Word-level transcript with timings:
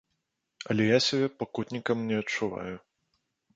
Але 0.73 0.87
я 0.87 0.95
сябе 1.09 1.27
пакутнікам 1.43 1.97
не 2.09 2.19
адчуваю. 2.25 2.75